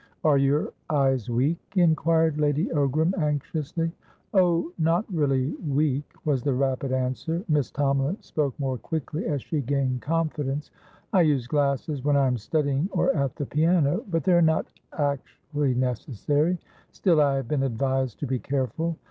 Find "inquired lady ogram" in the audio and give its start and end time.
1.75-3.15